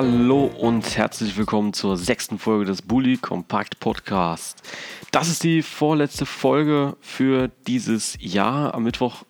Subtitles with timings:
[0.00, 4.62] hallo und herzlich willkommen zur sechsten Folge des Bully Compact Podcast.
[5.10, 8.72] Das ist die vorletzte Folge für dieses Jahr.
[8.72, 9.24] Am Mittwoch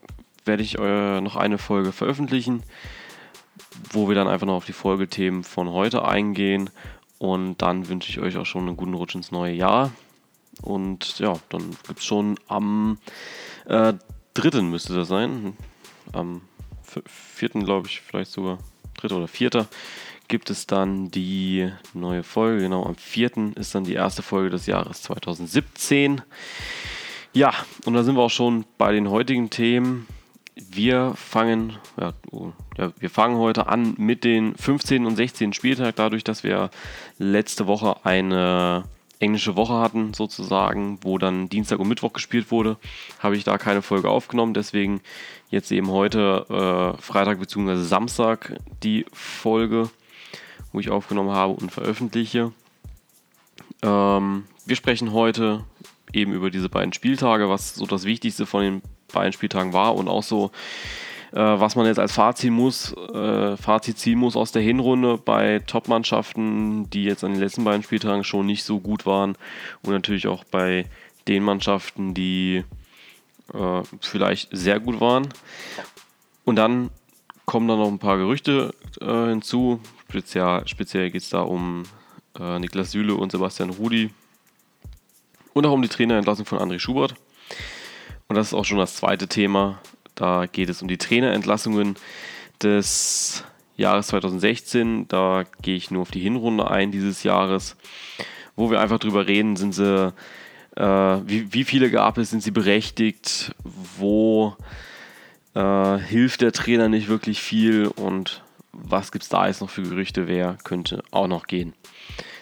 [0.45, 2.63] werde ich äh, noch eine Folge veröffentlichen,
[3.91, 6.71] wo wir dann einfach noch auf die Folgethemen von heute eingehen.
[7.19, 9.91] Und dann wünsche ich euch auch schon einen guten Rutsch ins neue Jahr.
[10.63, 12.99] Und ja, dann gibt es schon am
[13.67, 13.95] äh,
[14.35, 15.57] dritten müsste das sein.
[16.13, 16.43] Am
[17.07, 18.59] vierten, glaube ich, vielleicht sogar
[19.01, 19.67] dritter oder vierter,
[20.31, 22.63] gibt es dann die neue Folge.
[22.63, 26.23] Genau, am vierten ist dann die erste Folge des Jahres 2017.
[27.35, 27.53] Ja,
[27.85, 30.07] und da sind wir auch schon bei den heutigen Themen.
[30.55, 32.13] Wir fangen, ja,
[32.79, 35.05] ja, wir fangen heute an mit den 15.
[35.05, 35.53] und 16.
[35.53, 36.71] Spieltag, dadurch, dass wir
[37.19, 38.85] letzte Woche eine
[39.19, 42.77] englische Woche hatten, sozusagen, wo dann Dienstag und Mittwoch gespielt wurde,
[43.19, 44.55] habe ich da keine Folge aufgenommen.
[44.55, 45.01] Deswegen
[45.51, 47.77] jetzt eben heute äh, Freitag bzw.
[47.77, 49.91] Samstag die Folge,
[50.73, 52.53] wo ich aufgenommen habe und veröffentliche.
[53.83, 55.65] Ähm, wir sprechen heute
[56.13, 60.09] eben über diese beiden Spieltage, was so das Wichtigste von den beiden Spieltagen war und
[60.09, 60.51] auch so
[61.33, 65.61] äh, was man jetzt als Fazit, muss, äh, Fazit ziehen muss aus der Hinrunde bei
[65.67, 69.37] Top-Mannschaften, die jetzt an den letzten beiden Spieltagen schon nicht so gut waren
[69.83, 70.87] und natürlich auch bei
[71.29, 72.65] den Mannschaften, die
[73.55, 75.29] äh, vielleicht sehr gut waren.
[76.45, 76.91] Und dann
[77.47, 79.81] kommen da noch ein paar Gerüchte äh, hinzu.
[80.11, 81.85] Speziell, speziell geht es da um
[82.37, 84.11] äh, Niklas Süle und Sebastian Rudi.
[85.53, 87.15] Und auch um die Trainerentlassung von André Schubert.
[88.27, 89.81] Und das ist auch schon das zweite Thema,
[90.17, 91.95] da geht es um die Trainerentlassungen
[92.61, 93.45] des
[93.77, 95.07] Jahres 2016.
[95.07, 97.77] Da gehe ich nur auf die Hinrunde ein dieses Jahres,
[98.57, 100.13] wo wir einfach drüber reden, sind sie,
[100.77, 103.55] äh, wie, wie, viele gab es, sind sie berechtigt,
[103.97, 104.57] wo
[105.55, 107.87] äh, hilft der Trainer nicht wirklich viel?
[107.87, 108.43] Und
[108.73, 111.75] was gibt es da jetzt noch für Gerüchte, wer könnte auch noch gehen.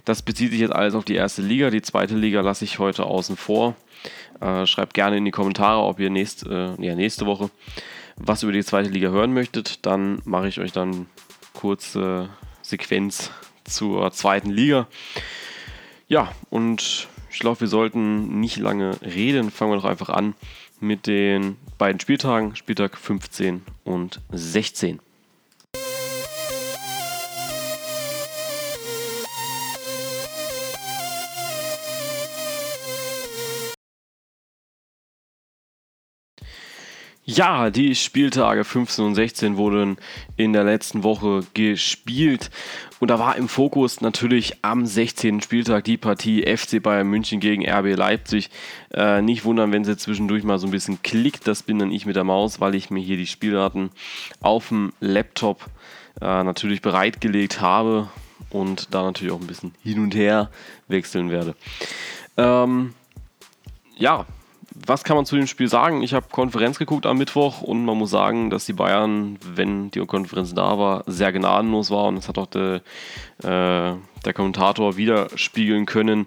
[0.04, 1.70] Das bezieht sich jetzt alles auf die erste Liga.
[1.70, 3.74] Die zweite Liga lasse ich heute außen vor.
[4.40, 7.50] Äh, schreibt gerne in die Kommentare, ob ihr nächst, äh, ja, nächste Woche
[8.18, 9.86] was über die zweite Liga hören möchtet.
[9.86, 11.06] Dann mache ich euch dann
[11.54, 12.28] kurze
[12.62, 13.30] Sequenz
[13.64, 14.88] zur zweiten Liga.
[16.08, 19.50] Ja, und ich glaube, wir sollten nicht lange reden.
[19.50, 20.34] Fangen wir doch einfach an
[20.80, 25.00] mit den beiden Spieltagen, Spieltag 15 und 16.
[37.30, 39.98] Ja, die Spieltage 15 und 16 wurden
[40.38, 42.50] in der letzten Woche gespielt.
[43.00, 45.42] Und da war im Fokus natürlich am 16.
[45.42, 48.48] Spieltag die Partie FC Bayern München gegen RB Leipzig.
[48.94, 51.46] Äh, nicht wundern, wenn sie zwischendurch mal so ein bisschen klickt.
[51.46, 53.90] Das bin dann ich mit der Maus, weil ich mir hier die Spieldaten
[54.40, 55.66] auf dem Laptop
[56.22, 58.08] äh, natürlich bereitgelegt habe
[58.48, 60.50] und da natürlich auch ein bisschen hin und her
[60.88, 61.54] wechseln werde.
[62.38, 62.94] Ähm,
[63.98, 64.24] ja,
[64.86, 66.02] was kann man zu dem Spiel sagen?
[66.02, 70.00] Ich habe Konferenz geguckt am Mittwoch und man muss sagen, dass die Bayern, wenn die
[70.00, 72.76] Konferenz da war, sehr gnadenlos war und das hat auch der,
[73.42, 76.26] äh, der Kommentator widerspiegeln können.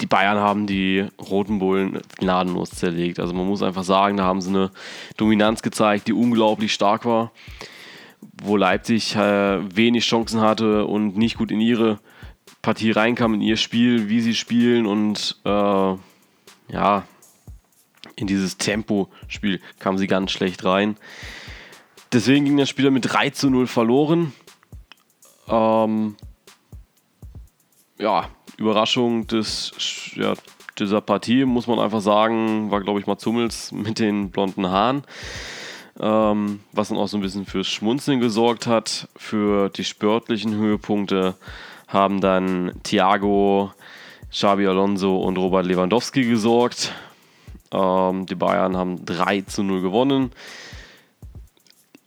[0.00, 3.20] Die Bayern haben die Roten Bullen gnadenlos zerlegt.
[3.20, 4.70] Also man muss einfach sagen, da haben sie eine
[5.16, 7.30] Dominanz gezeigt, die unglaublich stark war,
[8.42, 12.00] wo Leipzig äh, wenig Chancen hatte und nicht gut in ihre
[12.60, 15.94] Partie reinkam, in ihr Spiel, wie sie spielen und äh,
[16.68, 17.04] ja,
[18.16, 20.96] in dieses Tempo-Spiel kam sie ganz schlecht rein.
[22.12, 24.32] Deswegen ging das Spiel mit 3 zu 0 verloren.
[25.48, 26.16] Ähm,
[27.98, 30.34] ja, Überraschung des, ja,
[30.78, 35.02] dieser Partie, muss man einfach sagen, war, glaube ich, mal Zummels mit den blonden Haaren.
[36.00, 39.08] Ähm, was dann auch so ein bisschen fürs Schmunzeln gesorgt hat.
[39.16, 41.34] Für die sportlichen Höhepunkte
[41.86, 43.72] haben dann Thiago,
[44.30, 46.92] Xabi Alonso und Robert Lewandowski gesorgt.
[47.74, 50.30] Ähm, die Bayern haben 3 zu 0 gewonnen.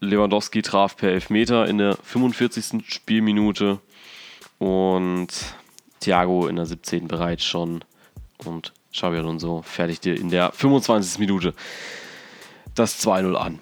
[0.00, 2.84] Lewandowski traf per Elfmeter in der 45.
[2.86, 3.78] Spielminute
[4.58, 5.28] und
[6.00, 7.08] Thiago in der 17.
[7.08, 7.84] bereits schon
[8.44, 11.18] und Xabi Alonso fertigte in der 25.
[11.18, 11.52] Minute
[12.74, 13.58] das 2-0 an.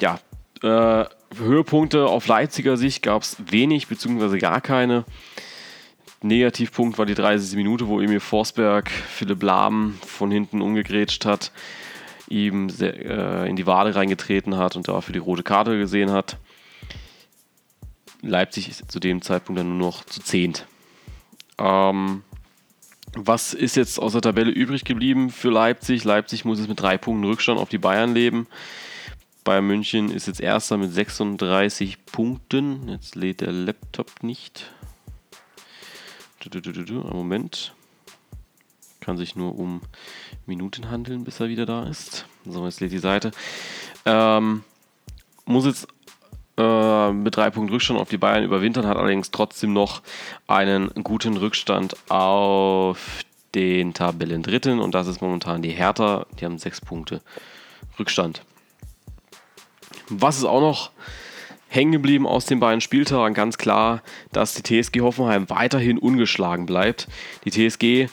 [0.00, 0.20] Ja,
[0.62, 1.06] äh,
[1.36, 4.38] Höhepunkte auf Leipziger Sicht gab es wenig bzw.
[4.38, 5.04] gar keine.
[6.24, 7.54] Negativpunkt war die 30.
[7.56, 11.52] Minute, wo Emil Forsberg Philipp Lahm von hinten umgegrätscht hat.
[12.28, 16.38] ihm äh, in die Wade reingetreten hat und dafür die rote Karte gesehen hat.
[18.22, 20.66] Leipzig ist zu dem Zeitpunkt dann nur noch zu zehnt.
[21.58, 22.22] Ähm,
[23.14, 26.04] was ist jetzt aus der Tabelle übrig geblieben für Leipzig?
[26.04, 28.46] Leipzig muss jetzt mit drei Punkten Rückstand auf die Bayern leben.
[29.44, 32.88] Bayern München ist jetzt erster mit 36 Punkten.
[32.88, 34.72] Jetzt lädt der Laptop nicht.
[37.12, 37.74] Moment.
[39.00, 39.82] Kann sich nur um
[40.46, 42.26] Minuten handeln, bis er wieder da ist.
[42.46, 43.32] So, jetzt lädt die Seite.
[44.06, 44.64] Ähm,
[45.44, 45.88] muss jetzt
[46.56, 50.02] äh, mit drei Punkten Rückstand auf die Bayern überwintern, hat allerdings trotzdem noch
[50.46, 53.24] einen guten Rückstand auf
[53.54, 56.26] den Tabellendritten und das ist momentan die Hertha.
[56.38, 57.22] Die haben sechs Punkte
[57.98, 58.42] Rückstand.
[60.08, 60.90] Was ist auch noch
[61.74, 63.34] hängen geblieben aus den beiden Spieltagen?
[63.34, 67.08] Ganz klar, dass die TSG Hoffenheim weiterhin ungeschlagen bleibt.
[67.44, 68.10] Die TSG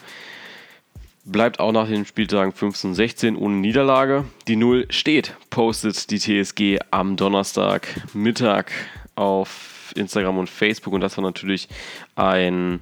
[1.24, 4.24] bleibt auch nach den Spieltagen 15 und 16 ohne Niederlage.
[4.48, 8.72] Die Null steht, postet die TSG am Donnerstag Mittag
[9.14, 11.68] auf Instagram und Facebook und das war natürlich
[12.16, 12.80] ein,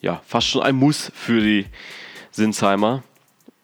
[0.00, 1.66] ja, fast schon ein Muss für die
[2.30, 3.02] Sinsheimer.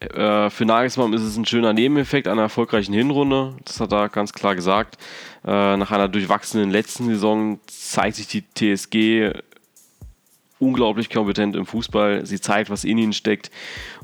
[0.00, 3.56] Äh, für Nagelsmann ist es ein schöner Nebeneffekt einer erfolgreichen Hinrunde.
[3.64, 4.98] Das hat er ganz klar gesagt.
[5.48, 9.32] Äh, nach einer durchwachsenen letzten Saison zeigt sich die TSG
[10.58, 12.26] unglaublich kompetent im Fußball.
[12.26, 13.50] Sie zeigt, was in ihnen steckt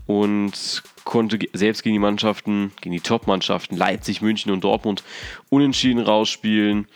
[0.07, 5.05] und konnte selbst gegen die Mannschaften, gegen die Top-Mannschaften Leipzig, München und Dortmund
[5.51, 6.87] unentschieden rausspielen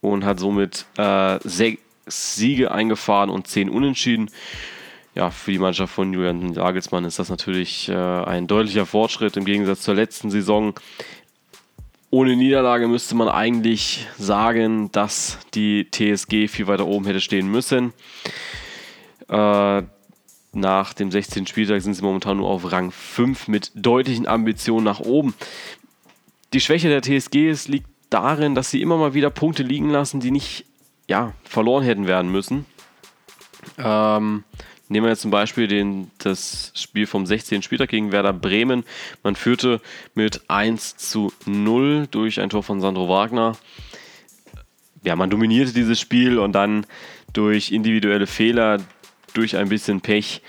[0.00, 4.30] und hat somit äh, sechs Siege eingefahren und zehn Unentschieden.
[5.14, 9.44] Ja, für die Mannschaft von Julian Nagelsmann ist das natürlich äh, ein deutlicher Fortschritt im
[9.44, 10.72] Gegensatz zur letzten Saison.
[12.12, 17.92] Ohne Niederlage müsste man eigentlich sagen, dass die TSG viel weiter oben hätte stehen müssen.
[19.28, 19.82] Äh,
[20.52, 21.46] nach dem 16.
[21.46, 25.34] Spieltag sind sie momentan nur auf Rang 5 mit deutlichen Ambitionen nach oben.
[26.52, 30.18] Die Schwäche der TSG ist, liegt darin, dass sie immer mal wieder Punkte liegen lassen,
[30.18, 30.64] die nicht
[31.06, 32.66] ja, verloren hätten werden müssen.
[33.78, 34.42] Ähm,
[34.90, 37.62] nehmen wir jetzt zum Beispiel den, das Spiel vom 16.
[37.62, 38.84] Spieltag gegen Werder Bremen.
[39.22, 39.80] Man führte
[40.14, 43.56] mit 1 zu 0 durch ein Tor von Sandro Wagner.
[45.02, 46.86] Ja, man dominierte dieses Spiel und dann
[47.32, 48.78] durch individuelle Fehler
[49.32, 50.42] durch ein bisschen Pech,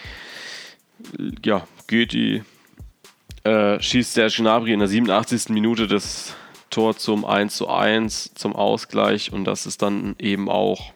[1.46, 2.42] ja, geht die,
[3.44, 5.50] äh, schießt der Gnabry in der 87.
[5.50, 6.36] Minute das
[6.72, 10.94] Tor zum 1 zu 1, zum Ausgleich und das ist dann eben auch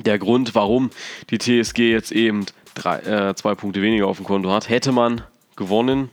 [0.00, 0.90] der Grund, warum
[1.30, 4.68] die TSG jetzt eben drei, äh, zwei Punkte weniger auf dem Konto hat.
[4.68, 5.22] Hätte man
[5.56, 6.10] gewonnen,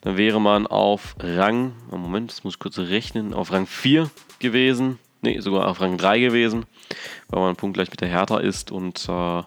[0.00, 4.98] dann wäre man auf Rang, Moment, das muss ich kurz rechnen, auf Rang 4 gewesen.
[5.22, 6.66] Ne, sogar auf Rang 3 gewesen,
[7.28, 9.42] weil man punktgleich mit der Hertha ist und äh,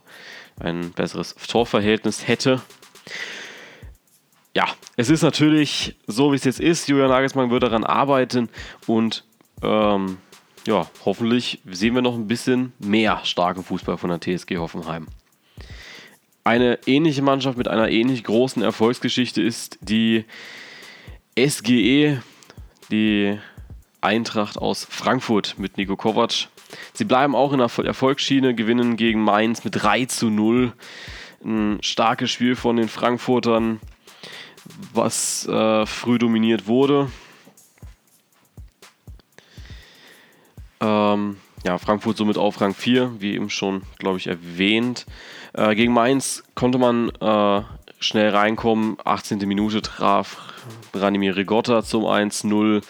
[0.59, 2.62] ein besseres Torverhältnis hätte.
[4.56, 6.88] Ja, es ist natürlich so, wie es jetzt ist.
[6.88, 8.50] Julian Nagelsmann wird daran arbeiten
[8.88, 9.24] und
[9.62, 10.17] ähm,
[10.69, 15.07] ja, hoffentlich sehen wir noch ein bisschen mehr starken Fußball von der TSG Hoffenheim.
[16.43, 20.25] Eine ähnliche Mannschaft mit einer ähnlich großen Erfolgsgeschichte ist die
[21.35, 22.21] SGE,
[22.91, 23.39] die
[23.99, 26.49] Eintracht aus Frankfurt mit Nico Kovac.
[26.93, 30.73] Sie bleiben auch in der Erfolgsschiene, gewinnen gegen Mainz mit 3 zu 0.
[31.43, 33.79] Ein starkes Spiel von den Frankfurtern,
[34.93, 37.09] was äh, früh dominiert wurde.
[40.81, 45.05] Ähm, ja, Frankfurt somit auf Rang 4, wie eben schon, glaube ich, erwähnt.
[45.53, 47.62] Äh, gegen Mainz konnte man äh,
[48.00, 48.98] schnell reinkommen.
[49.03, 49.39] 18.
[49.39, 50.38] Minute traf
[50.91, 52.81] Branimir Rigotta zum 1-0.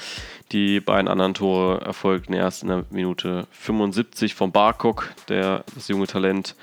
[0.52, 6.08] Die beiden anderen Tore erfolgten erst in der Minute 75 von Barkok, der, das junge
[6.08, 6.56] Talent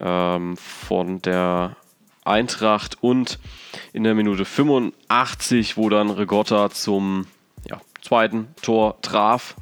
[0.00, 1.76] ähm, von der
[2.24, 3.38] Eintracht und
[3.92, 7.26] in der Minute 85, wo dann Regotta zum
[7.68, 9.54] ja, zweiten Tor traf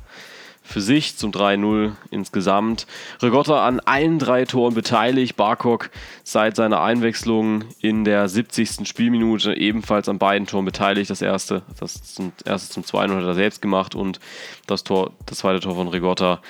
[0.63, 2.87] für sich zum 3-0 insgesamt.
[3.21, 5.37] Regotta an allen drei Toren beteiligt.
[5.37, 5.91] Barkok
[6.23, 8.87] seit seiner Einwechslung in der 70.
[8.89, 11.11] Spielminute ebenfalls an beiden Toren beteiligt.
[11.11, 14.21] Das erste, das zum, erste zum 2-0 hat er selbst gemacht und
[14.67, 16.41] das, Tor, das zweite Tor von Regotta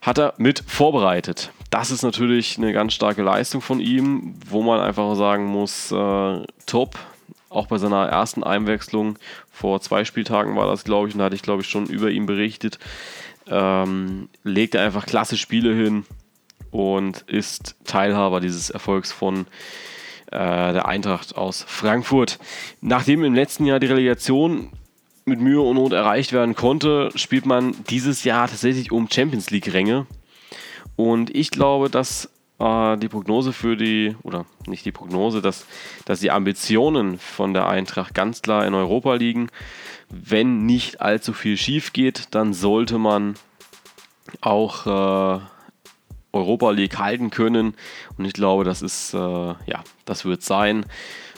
[0.00, 1.52] hat er mit vorbereitet.
[1.70, 6.42] Das ist natürlich eine ganz starke Leistung von ihm, wo man einfach sagen muss, äh,
[6.66, 6.98] top.
[7.48, 9.18] Auch bei seiner ersten Einwechslung
[9.50, 12.10] vor zwei Spieltagen war das, glaube ich, und da hatte ich, glaube ich, schon über
[12.10, 12.78] ihn berichtet
[13.52, 16.04] ähm, legt er einfach klasse Spiele hin
[16.70, 19.46] und ist Teilhaber dieses Erfolgs von
[20.30, 22.38] äh, der Eintracht aus Frankfurt.
[22.80, 24.70] Nachdem im letzten Jahr die Relegation
[25.24, 30.06] mit Mühe und Not erreicht werden konnte, spielt man dieses Jahr tatsächlich um Champions League-Ränge.
[30.96, 35.66] Und ich glaube, dass äh, die Prognose für die, oder nicht die Prognose, dass,
[36.06, 39.48] dass die Ambitionen von der Eintracht ganz klar in Europa liegen.
[40.12, 43.34] Wenn nicht allzu viel schief geht, dann sollte man
[44.40, 45.40] auch äh,
[46.32, 47.74] Europa League halten können.
[48.16, 50.86] Und ich glaube, das ist, äh, ja, das wird sein,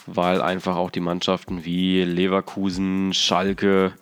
[0.06, 3.92] weil einfach auch die Mannschaften wie Leverkusen, Schalke,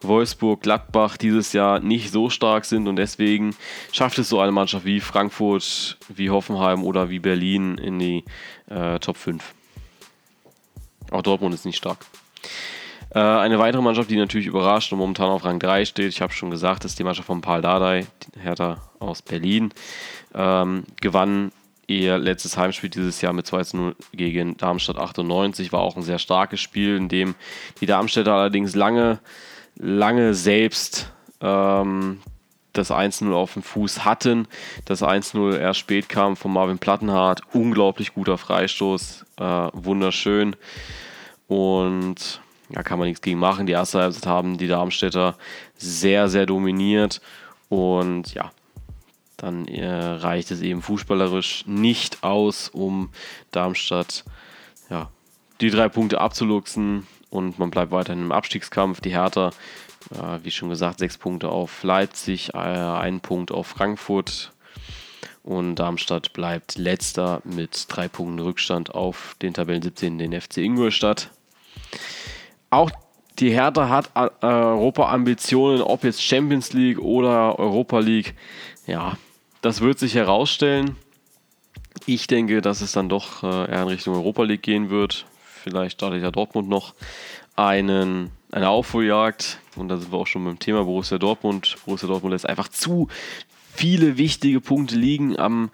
[0.00, 3.56] Wolfsburg, Gladbach dieses Jahr nicht so stark sind und deswegen
[3.92, 8.24] schafft es so eine Mannschaft wie Frankfurt, wie Hoffenheim oder wie Berlin in die
[8.68, 9.42] äh, Top 5.
[11.10, 11.98] Auch Dortmund ist nicht stark.
[13.14, 16.32] Äh, eine weitere Mannschaft, die natürlich überrascht und momentan auf Rang 3 steht, ich habe
[16.32, 18.06] schon gesagt, ist die Mannschaft von Paul Dardai,
[18.40, 19.72] Hertha aus Berlin.
[20.34, 21.52] Ähm, gewann
[21.86, 25.72] ihr letztes Heimspiel dieses Jahr mit 2 0 gegen Darmstadt 98.
[25.72, 27.34] War auch ein sehr starkes Spiel, in dem
[27.80, 29.18] die Darmstädter allerdings lange,
[29.76, 31.10] lange selbst
[31.40, 32.20] ähm,
[32.74, 34.46] das 1-0 auf dem Fuß hatten.
[34.84, 37.40] Das 1-0 erst spät kam von Marvin Plattenhardt.
[37.54, 39.24] Unglaublich guter Freistoß.
[39.38, 40.56] Äh, wunderschön.
[41.46, 43.66] Und da kann man nichts gegen machen.
[43.66, 45.36] Die erste Halbzeit haben die Darmstädter
[45.76, 47.20] sehr, sehr dominiert.
[47.68, 48.50] Und ja,
[49.36, 53.10] dann äh, reicht es eben fußballerisch nicht aus, um
[53.52, 54.24] Darmstadt
[54.90, 55.10] ja,
[55.60, 57.06] die drei Punkte abzuluxen.
[57.30, 59.00] Und man bleibt weiterhin im Abstiegskampf.
[59.00, 59.50] Die Hertha,
[60.10, 64.52] äh, wie schon gesagt, sechs Punkte auf Leipzig, äh, ein Punkt auf Frankfurt.
[65.42, 71.30] Und Darmstadt bleibt letzter mit drei Punkten Rückstand auf den Tabellen 17, den FC Ingolstadt
[72.70, 72.90] auch
[73.38, 78.34] die Hertha hat äh, Europa-Ambitionen, ob jetzt Champions League oder Europa League.
[78.86, 79.16] Ja,
[79.62, 80.96] das wird sich herausstellen.
[82.06, 85.26] Ich denke, dass es dann doch äh, eher in Richtung Europa League gehen wird.
[85.62, 86.94] Vielleicht startet ja Dortmund noch
[87.56, 89.58] einen, eine Aufholjagd.
[89.76, 91.76] Und da sind wir auch schon beim Thema Borussia Dortmund.
[91.84, 93.08] Borussia Dortmund lässt einfach zu
[93.72, 95.38] viele wichtige Punkte liegen.
[95.38, 95.70] Am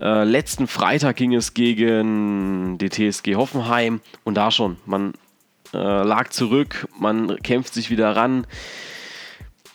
[0.00, 5.14] äh, letzten Freitag ging es gegen die TSG Hoffenheim und da schon, man
[5.72, 8.46] lag zurück, man kämpft sich wieder ran.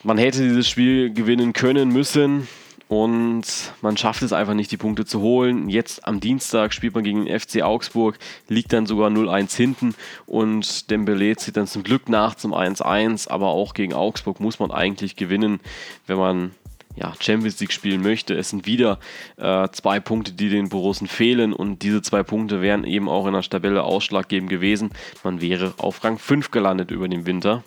[0.03, 2.47] Man hätte dieses Spiel gewinnen können müssen
[2.87, 3.43] und
[3.81, 5.69] man schafft es einfach nicht, die Punkte zu holen.
[5.69, 10.89] Jetzt am Dienstag spielt man gegen den FC Augsburg, liegt dann sogar 0-1 hinten und
[10.89, 15.15] Dembele zieht dann zum Glück nach zum 1-1, aber auch gegen Augsburg muss man eigentlich
[15.15, 15.59] gewinnen,
[16.05, 16.51] wenn man
[16.97, 18.33] ja, Champions League spielen möchte.
[18.33, 18.99] Es sind wieder
[19.37, 23.33] äh, zwei Punkte, die den Borussen fehlen und diese zwei Punkte wären eben auch in
[23.33, 24.91] der Tabelle ausschlaggebend gewesen.
[25.23, 27.63] Man wäre auf Rang 5 gelandet über den Winter.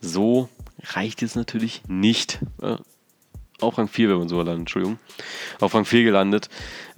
[0.00, 0.48] So
[0.82, 2.40] reicht es natürlich nicht.
[2.60, 2.76] Äh,
[3.60, 4.98] auf Rang 4, wenn man so landet, Entschuldigung.
[5.60, 6.48] Auf Rang 4 gelandet.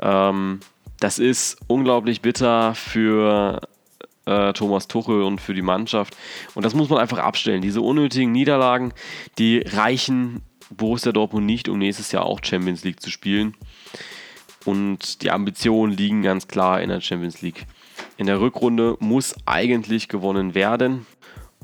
[0.01, 0.61] Ähm,
[1.01, 3.61] das ist unglaublich bitter für
[4.25, 6.17] äh, Thomas Tuchel und für die Mannschaft.
[6.55, 7.63] Und das muss man einfach abstellen.
[7.63, 8.93] Diese unnötigen Niederlagen,
[9.39, 13.55] die reichen Borussia Dortmund nicht, um nächstes Jahr auch Champions League zu spielen.
[14.65, 17.67] Und die Ambitionen liegen ganz klar in der Champions League.
[18.17, 21.07] In der Rückrunde muss eigentlich gewonnen werden,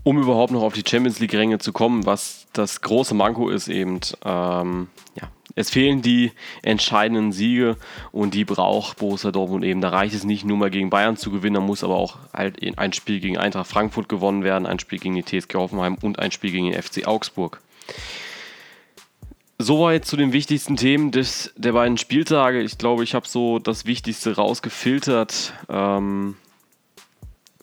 [0.04, 4.00] um überhaupt noch auf die Champions League-Ränge zu kommen, was das große Manko ist eben.
[4.24, 4.88] Ähm,
[5.20, 6.32] ja, es fehlen die
[6.62, 7.76] entscheidenden Siege
[8.10, 9.80] und die braucht Borussia Dortmund eben.
[9.80, 12.58] Da reicht es nicht nur mal gegen Bayern zu gewinnen, da muss aber auch halt
[12.78, 16.32] ein Spiel gegen Eintracht Frankfurt gewonnen werden, ein Spiel gegen die TSG Hoffenheim und ein
[16.32, 17.60] Spiel gegen den FC Augsburg.
[19.58, 22.60] Soweit zu den wichtigsten Themen des, der beiden Spieltage.
[22.60, 25.52] Ich glaube, ich habe so das Wichtigste rausgefiltert.
[25.68, 26.36] Ähm,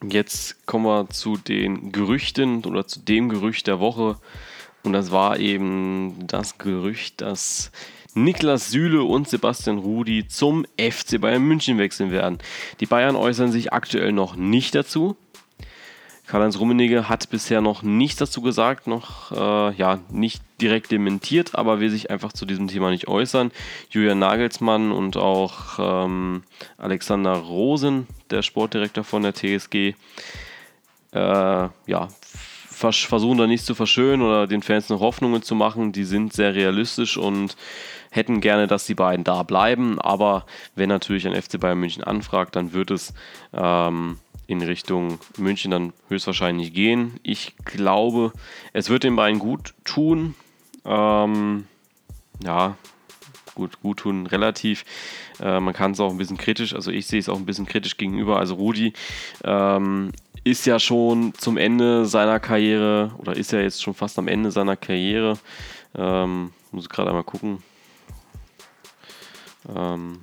[0.01, 4.17] jetzt kommen wir zu den Gerüchten oder zu dem Gerücht der Woche.
[4.83, 7.71] Und das war eben das Gerücht, dass
[8.13, 12.39] Niklas Süle und Sebastian Rudi zum FC Bayern München wechseln werden.
[12.79, 15.17] Die Bayern äußern sich aktuell noch nicht dazu.
[16.31, 21.81] Karl-Heinz Rummenigge hat bisher noch nichts dazu gesagt, noch äh, ja, nicht direkt dementiert, aber
[21.81, 23.51] will sich einfach zu diesem Thema nicht äußern.
[23.89, 26.43] Julian Nagelsmann und auch ähm,
[26.77, 29.93] Alexander Rosen, der Sportdirektor von der TSG, äh,
[31.11, 32.07] ja,
[32.69, 35.91] vers versuchen da nichts zu verschönen oder den Fans noch Hoffnungen zu machen.
[35.91, 37.57] Die sind sehr realistisch und
[38.09, 39.99] hätten gerne, dass die beiden da bleiben.
[39.99, 40.45] Aber
[40.75, 43.13] wenn natürlich ein FC Bayern München anfragt, dann wird es
[43.51, 44.17] ähm,
[44.51, 47.19] in Richtung München dann höchstwahrscheinlich gehen.
[47.23, 48.33] Ich glaube,
[48.73, 50.35] es wird den beiden gut tun.
[50.85, 51.65] Ähm,
[52.43, 52.75] ja,
[53.55, 54.83] gut, gut tun relativ.
[55.39, 57.65] Äh, man kann es auch ein bisschen kritisch, also ich sehe es auch ein bisschen
[57.65, 58.39] kritisch gegenüber.
[58.39, 58.93] Also Rudi
[59.43, 60.11] ähm,
[60.43, 64.51] ist ja schon zum Ende seiner Karriere oder ist ja jetzt schon fast am Ende
[64.51, 65.39] seiner Karriere.
[65.95, 67.63] Ähm, muss gerade einmal gucken.
[69.73, 70.19] Ähm,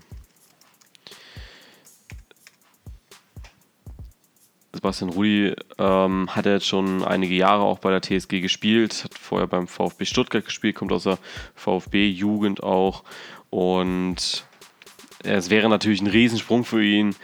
[4.78, 9.49] Sebastian Rudi ähm, hat jetzt schon einige Jahre auch bei der TSG gespielt, hat vorher
[9.49, 11.18] beim VfB Stuttgart gespielt, kommt aus der
[11.56, 13.02] VfB-Jugend auch
[13.50, 14.44] und
[15.25, 17.16] es wäre natürlich ein Riesensprung für ihn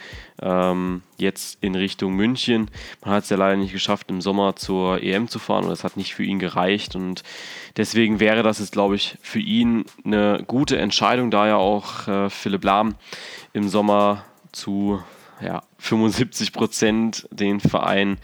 [0.42, 2.72] ähm, jetzt in Richtung München.
[3.04, 5.84] Man hat es ja leider nicht geschafft, im Sommer zur EM zu fahren und das
[5.84, 6.96] hat nicht für ihn gereicht.
[6.96, 7.22] Und
[7.76, 12.30] deswegen wäre das jetzt, glaube ich, für ihn eine gute Entscheidung, da ja auch äh,
[12.30, 12.96] Philipp Lahm
[13.52, 15.00] im Sommer zu
[15.44, 18.18] ja, 75 Prozent den Verein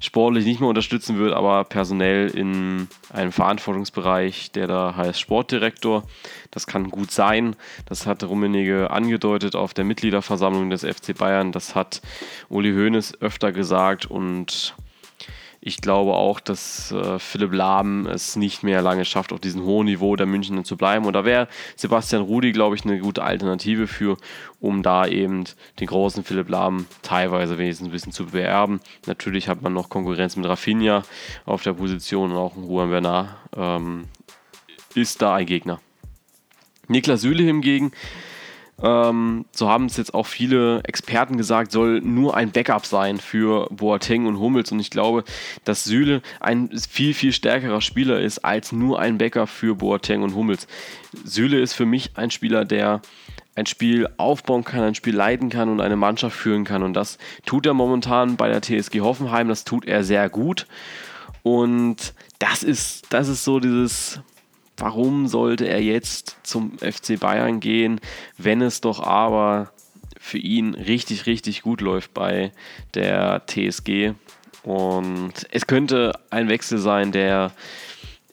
[0.00, 6.04] sportlich nicht mehr unterstützen wird, aber personell in einem Verantwortungsbereich, der da heißt Sportdirektor.
[6.50, 7.56] Das kann gut sein.
[7.86, 11.52] Das hat Rummenigge angedeutet auf der Mitgliederversammlung des FC Bayern.
[11.52, 12.02] Das hat
[12.48, 14.74] Uli Hoeneß öfter gesagt und
[15.62, 19.84] ich glaube auch, dass äh, Philipp Lahm es nicht mehr lange schafft, auf diesem hohen
[19.86, 21.04] Niveau der Münchner zu bleiben.
[21.04, 24.16] Und da wäre Sebastian Rudi, glaube ich, eine gute Alternative für,
[24.58, 25.44] um da eben
[25.78, 28.80] den großen Philipp Lahm teilweise wenigstens ein bisschen zu beerben.
[29.06, 31.02] Natürlich hat man noch Konkurrenz mit Rafinha
[31.44, 34.06] auf der Position und auch ein Juan Bernard ähm,
[34.94, 35.78] ist da ein Gegner.
[36.88, 37.92] Niklas Süle hingegen
[38.82, 43.68] ähm, so haben es jetzt auch viele Experten gesagt, soll nur ein Backup sein für
[43.70, 44.72] Boateng und Hummels.
[44.72, 45.24] Und ich glaube,
[45.64, 50.34] dass Süle ein viel, viel stärkerer Spieler ist als nur ein Backup für Boateng und
[50.34, 50.66] Hummels.
[51.24, 53.02] Süle ist für mich ein Spieler, der
[53.54, 56.82] ein Spiel aufbauen kann, ein Spiel leiten kann und eine Mannschaft führen kann.
[56.82, 59.48] Und das tut er momentan bei der TSG Hoffenheim.
[59.48, 60.66] Das tut er sehr gut.
[61.42, 64.20] Und das ist, das ist so dieses
[64.80, 68.00] warum sollte er jetzt zum FC Bayern gehen,
[68.38, 69.72] wenn es doch aber
[70.18, 72.52] für ihn richtig, richtig gut läuft bei
[72.94, 74.12] der TSG.
[74.62, 77.52] Und es könnte ein Wechsel sein, der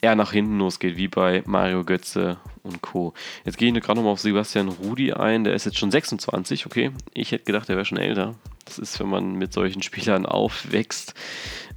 [0.01, 3.13] eher nach hinten losgeht, wie bei Mario Götze und Co.
[3.45, 6.91] Jetzt gehe ich gerade nochmal auf Sebastian Rudi ein, der ist jetzt schon 26, okay.
[7.13, 8.35] Ich hätte gedacht, der wäre schon älter.
[8.65, 11.13] Das ist, wenn man mit solchen Spielern aufwächst,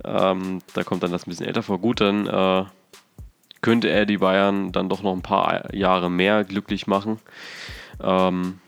[0.04, 1.78] ähm, da kommt dann das ein bisschen älter vor.
[1.78, 2.64] Gut, dann äh,
[3.60, 7.18] könnte er die Bayern dann doch noch ein paar Jahre mehr glücklich machen.
[8.02, 8.60] Ähm,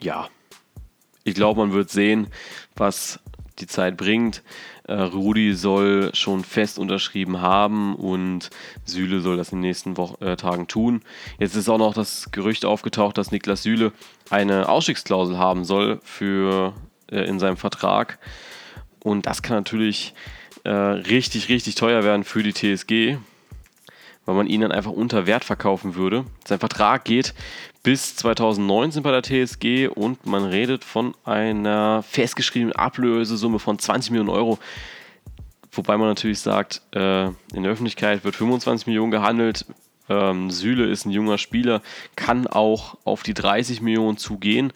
[0.00, 0.28] ja,
[1.24, 2.28] ich glaube, man wird sehen,
[2.76, 3.20] was
[3.58, 4.42] die Zeit bringt.
[4.84, 8.50] Äh, Rudi soll schon fest unterschrieben haben und
[8.84, 11.02] Süle soll das in den nächsten Wo äh, Tagen tun.
[11.38, 13.92] Jetzt ist auch noch das Gerücht aufgetaucht, dass Niklas Süle
[14.30, 16.72] eine Ausstiegsklausel haben soll für,
[17.10, 18.18] äh, in seinem Vertrag.
[19.02, 20.14] Und das kann natürlich
[20.68, 20.72] äh,
[21.08, 23.16] richtig, richtig teuer werden für die TSG,
[24.26, 26.26] weil man ihn dann einfach unter Wert verkaufen würde.
[26.44, 27.32] Sein Vertrag geht
[27.82, 34.28] bis 2019 bei der TSG und man redet von einer festgeschriebenen Ablösesumme von 20 Millionen
[34.28, 34.58] Euro.
[35.72, 39.64] Wobei man natürlich sagt, äh, in der Öffentlichkeit wird 25 Millionen gehandelt.
[40.10, 41.80] Ähm, Süle ist ein junger Spieler,
[42.14, 44.74] kann auch auf die 30 Millionen zugehen.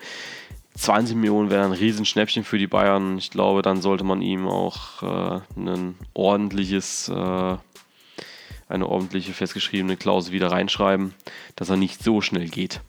[0.74, 3.18] 20 Millionen wäre ein Riesenschnäppchen für die Bayern.
[3.18, 7.56] Ich glaube, dann sollte man ihm auch äh, ein ordentliches, äh,
[8.68, 11.14] eine ordentliche festgeschriebene Klausel wieder reinschreiben,
[11.56, 12.80] dass er nicht so schnell geht.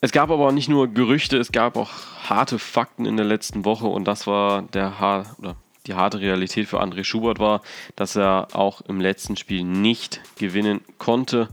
[0.00, 1.90] Es gab aber nicht nur Gerüchte, es gab auch
[2.28, 5.56] harte Fakten in der letzten Woche und das war der ha oder
[5.86, 7.62] die harte Realität für André Schubert war,
[7.94, 11.48] dass er auch im letzten Spiel nicht gewinnen konnte.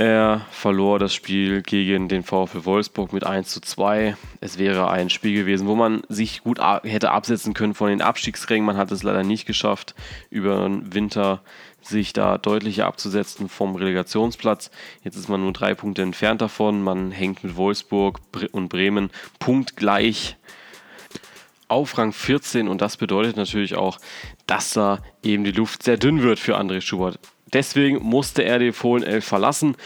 [0.00, 4.16] Er verlor das Spiel gegen den VfL Wolfsburg mit 1 zu 2.
[4.40, 8.64] Es wäre ein Spiel gewesen, wo man sich gut hätte absetzen können von den Abstiegsrängen.
[8.64, 9.94] Man hat es leider nicht geschafft,
[10.30, 11.42] über den Winter
[11.82, 14.70] sich da deutlicher abzusetzen vom Relegationsplatz.
[15.04, 16.82] Jetzt ist man nur drei Punkte entfernt davon.
[16.82, 18.20] Man hängt mit Wolfsburg
[18.52, 20.38] und Bremen punktgleich
[21.68, 23.98] auf Rang 14 und das bedeutet natürlich auch,
[24.46, 27.18] dass da eben die Luft sehr dünn wird für André Schubert.
[27.52, 29.76] Deswegen musste er die Fohlen 11 verlassen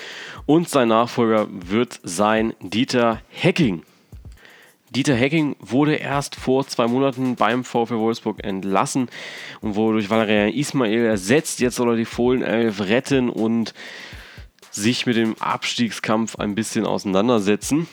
[0.47, 3.83] und sein Nachfolger wird sein Dieter Hecking.
[4.91, 9.09] Dieter Hecking wurde erst vor zwei Monaten beim VfL Wolfsburg entlassen
[9.61, 11.59] und wurde durch Valerian Ismail ersetzt.
[11.61, 13.75] Jetzt soll er die Fohlen 11 retten und
[14.71, 17.89] sich mit dem Abstiegskampf ein bisschen auseinandersetzen.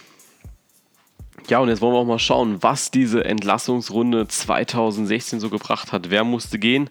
[1.47, 6.09] Ja, und jetzt wollen wir auch mal schauen, was diese Entlassungsrunde 2016 so gebracht hat.
[6.11, 6.89] Wer musste gehen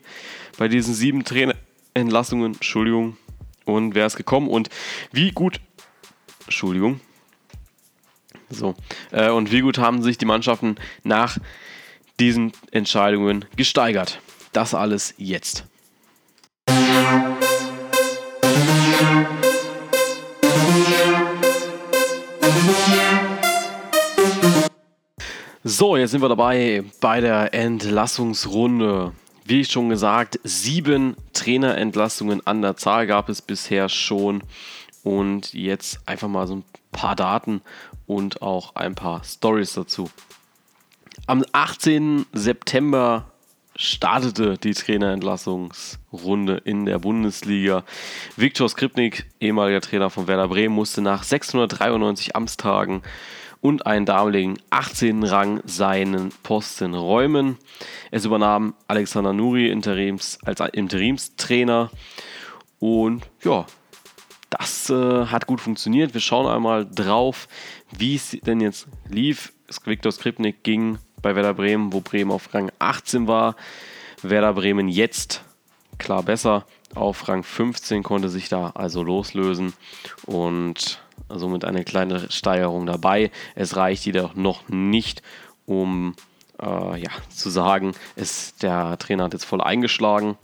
[0.58, 1.54] bei diesen sieben Trainer?
[1.94, 3.16] Entlassungen, Entschuldigung,
[3.64, 4.68] und wer ist gekommen und
[5.12, 5.60] wie gut,
[6.44, 7.00] Entschuldigung,
[8.48, 8.74] so,
[9.12, 11.38] äh, und wie gut haben sich die Mannschaften nach
[12.18, 14.20] diesen Entscheidungen gesteigert.
[14.52, 15.64] Das alles jetzt.
[25.62, 29.12] So, jetzt sind wir dabei bei der Entlassungsrunde.
[29.50, 34.44] Wie schon gesagt, sieben Trainerentlassungen an der Zahl gab es bisher schon.
[35.02, 37.60] Und jetzt einfach mal so ein paar Daten
[38.06, 40.08] und auch ein paar Stories dazu.
[41.26, 42.26] Am 18.
[42.32, 43.24] September
[43.74, 47.82] startete die Trainerentlassungsrunde in der Bundesliga.
[48.36, 53.02] Viktor Skripnik, ehemaliger Trainer von Werder Bremen, musste nach 693 Amtstagen
[53.60, 55.22] und einen damaligen 18.
[55.24, 57.58] Rang seinen Posten räumen.
[58.10, 61.90] Es übernahm Alexander Nuri Interims, als Interimstrainer
[62.78, 63.66] und ja,
[64.48, 66.14] das äh, hat gut funktioniert.
[66.14, 67.46] Wir schauen einmal drauf,
[67.96, 69.52] wie es denn jetzt lief.
[69.84, 73.54] Viktor Skripnik ging bei Werder Bremen, wo Bremen auf Rang 18 war.
[74.22, 75.44] Werder Bremen jetzt
[75.98, 76.66] klar besser.
[76.94, 79.74] Auf Rang 15 konnte sich da also loslösen
[80.26, 81.00] und
[81.34, 83.30] somit eine kleine Steigerung dabei.
[83.54, 85.22] Es reicht jedoch noch nicht,
[85.66, 86.14] um
[86.60, 90.36] äh, ja, zu sagen, es, der Trainer hat jetzt voll eingeschlagen.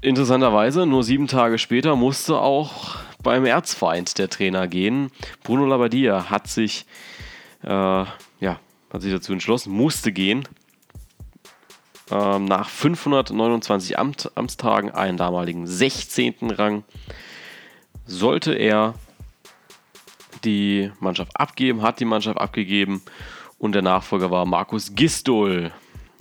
[0.00, 5.10] Interessanterweise, nur sieben Tage später musste auch beim Erzfeind der Trainer gehen.
[5.42, 6.86] Bruno Labbadia hat sich,
[7.62, 8.60] äh, ja,
[8.92, 10.48] hat sich dazu entschlossen, musste gehen.
[12.10, 16.50] Ähm, nach 529 Amt, Amtstagen, einen damaligen 16.
[16.50, 16.84] Rang,
[18.06, 18.94] sollte er
[20.44, 23.02] die Mannschaft abgeben, hat die Mannschaft abgegeben
[23.58, 25.72] und der Nachfolger war Markus Gistol.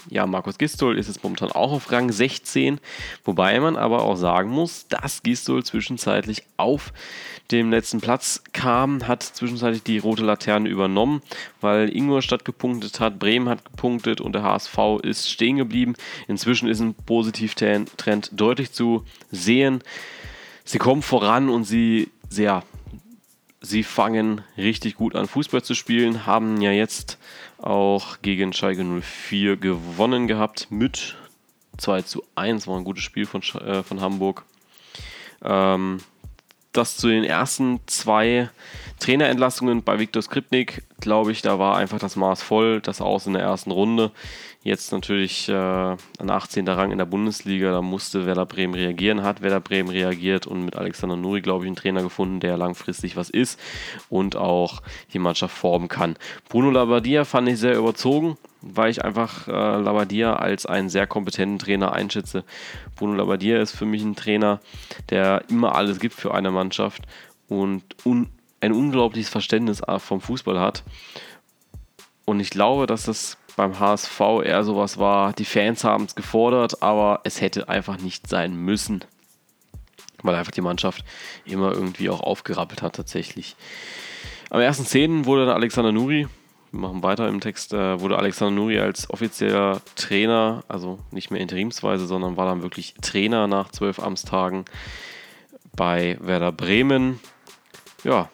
[0.10, 2.80] Ja, Markus Gistol ist jetzt momentan auch auf Rang 16,
[3.24, 6.92] wobei man aber auch sagen muss, dass Gistol zwischenzeitlich auf
[7.52, 11.22] dem letzten Platz kam, hat zwischenzeitlich die rote Laterne übernommen,
[11.60, 15.94] weil Ingolstadt gepunktet hat, Bremen hat gepunktet und der HSV ist stehen geblieben.
[16.28, 19.84] Inzwischen ist ein Positivtrend deutlich zu sehen.
[20.64, 22.64] Sie kommen voran und sie, sehr,
[23.62, 27.18] sie fangen richtig gut an, Fußball zu spielen, haben ja jetzt
[27.60, 31.16] auch gegen Schalke 04 gewonnen gehabt mit
[31.78, 32.68] 2 zu 1.
[32.68, 34.44] War ein gutes Spiel von, äh, von Hamburg.
[35.44, 36.00] Ähm,
[36.74, 38.50] das zu den ersten zwei
[39.00, 43.34] Trainerentlassungen bei Viktor Skripnik, glaube ich, da war einfach das Maß voll, das Aus in
[43.34, 44.12] der ersten Runde.
[44.64, 46.68] Jetzt natürlich äh, ein 18.
[46.68, 50.76] Rang in der Bundesliga, da musste Werder Bremen reagieren, hat Werder Bremen reagiert und mit
[50.76, 53.60] Alexander Nuri, glaube ich, einen Trainer gefunden, der langfristig was ist
[54.10, 54.84] und auch
[55.14, 56.16] die Mannschaft formen kann.
[56.48, 61.58] Bruno Labbadia fand ich sehr überzogen, weil ich einfach äh, Labbadia als einen sehr kompetenten
[61.58, 62.44] Trainer einschätze.
[62.96, 64.60] Bruno Labbadia ist für mich ein Trainer,
[65.10, 67.02] der immer alles gibt für eine Mannschaft
[67.48, 68.30] und un
[68.62, 70.84] ein unglaubliches Verständnis vom Fußball hat.
[72.26, 76.82] Und ich glaube, dass das beim HSV eher sowas war, die Fans haben es gefordert,
[76.82, 79.04] aber es hätte einfach nicht sein müssen.
[80.24, 81.04] Weil einfach die Mannschaft
[81.46, 83.56] immer irgendwie auch aufgerappelt hat tatsächlich.
[84.50, 86.28] Am ersten Szenen wurde dann Alexander Nuri,
[86.72, 91.42] wir machen weiter im Text, äh, wurde Alexander Nuri als offizieller Trainer, also nicht mehr
[91.42, 94.66] interimsweise, sondern war dann wirklich Trainer nach zwölf Amtstagen
[95.76, 97.20] bei Werder Bremen.
[98.04, 98.30] Ja,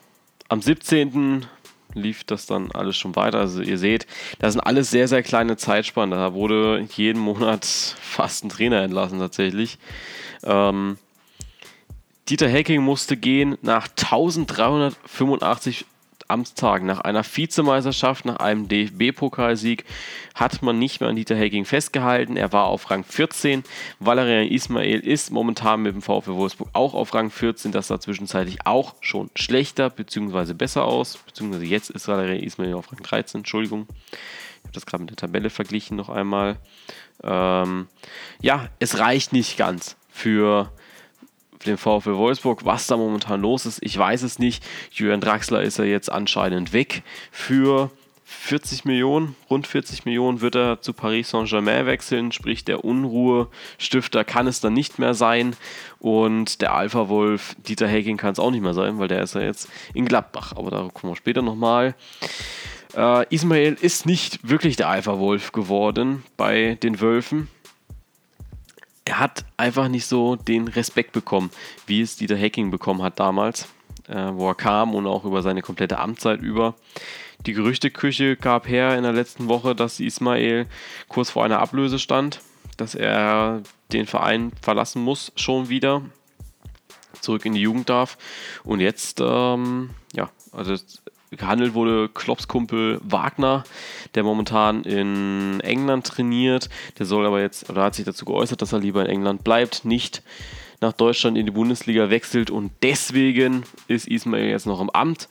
[0.49, 1.45] am 17
[1.93, 3.39] lief das dann alles schon weiter.
[3.39, 4.07] Also ihr seht,
[4.39, 6.17] das sind alles sehr, sehr kleine Zeitspannen.
[6.17, 7.65] Da wurde jeden Monat
[8.01, 9.77] fast ein Trainer entlassen tatsächlich.
[10.43, 10.97] Ähm,
[12.29, 15.85] Dieter Hecking musste gehen nach 1385
[16.27, 19.85] Amtstagen, nach einer Vizemeisterschaft, nach einem DFB-Pokalsieg,
[20.35, 22.37] hat man nicht mehr an Dieter Hecking festgehalten.
[22.37, 23.63] Er war auf Rang 14.
[23.99, 27.71] Valerian Ismail ist momentan mit dem VfW Wolfsburg auch auf Rang 14.
[27.71, 30.53] Das sah zwischenzeitlich auch schon schlechter bzw.
[30.53, 31.17] besser aus.
[31.17, 33.39] Beziehungsweise jetzt ist Valerian Ismail auf Rang 13.
[33.39, 33.87] Entschuldigung.
[34.11, 36.57] Ich habe das gerade mit der Tabelle verglichen noch einmal.
[37.23, 37.87] Ähm,
[38.41, 40.71] ja, es reicht nicht ganz für
[41.65, 42.65] dem VfL Wolfsburg.
[42.65, 44.63] Was da momentan los ist, ich weiß es nicht.
[44.91, 47.91] Julian Draxler ist ja jetzt anscheinend weg für
[48.29, 54.47] 40 Millionen, rund 40 Millionen wird er zu Paris Saint-Germain wechseln, sprich der Unruhestifter kann
[54.47, 55.55] es dann nicht mehr sein
[55.99, 59.41] und der Alpha-Wolf Dieter Hacking kann es auch nicht mehr sein, weil der ist ja
[59.41, 61.95] jetzt in Gladbach, aber da kommen wir später nochmal.
[62.97, 67.47] Äh, Ismail ist nicht wirklich der Alpha-Wolf geworden bei den Wölfen
[69.07, 71.49] er hat einfach nicht so den Respekt bekommen,
[71.85, 73.67] wie es Dieter Hacking bekommen hat damals,
[74.07, 76.75] äh, wo er kam und auch über seine komplette Amtszeit über.
[77.45, 80.67] Die Gerüchteküche gab her in der letzten Woche, dass Ismail
[81.07, 82.41] kurz vor einer Ablöse stand,
[82.75, 83.61] dass er
[83.93, 86.01] den Verein verlassen muss, schon wieder
[87.21, 88.17] zurück in die Jugend darf.
[88.63, 90.75] Und jetzt, ähm, ja, also
[91.31, 93.63] gehandelt wurde Klopps Kumpel Wagner,
[94.15, 96.69] der momentan in England trainiert.
[96.99, 99.85] Der soll aber jetzt, oder hat sich dazu geäußert, dass er lieber in England bleibt,
[99.85, 100.23] nicht
[100.79, 105.27] nach Deutschland in die Bundesliga wechselt und deswegen ist Ismail jetzt noch im Amt.